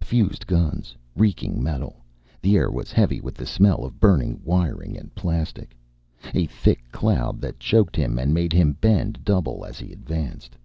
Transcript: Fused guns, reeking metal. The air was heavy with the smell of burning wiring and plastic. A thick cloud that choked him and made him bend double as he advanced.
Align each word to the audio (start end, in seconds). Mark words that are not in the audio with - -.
Fused 0.00 0.48
guns, 0.48 0.96
reeking 1.14 1.62
metal. 1.62 1.94
The 2.42 2.56
air 2.56 2.68
was 2.68 2.90
heavy 2.90 3.20
with 3.20 3.36
the 3.36 3.46
smell 3.46 3.84
of 3.84 4.00
burning 4.00 4.40
wiring 4.42 4.98
and 4.98 5.14
plastic. 5.14 5.76
A 6.34 6.46
thick 6.46 6.82
cloud 6.90 7.40
that 7.42 7.60
choked 7.60 7.94
him 7.94 8.18
and 8.18 8.34
made 8.34 8.52
him 8.52 8.72
bend 8.72 9.20
double 9.24 9.64
as 9.64 9.78
he 9.78 9.92
advanced. 9.92 10.56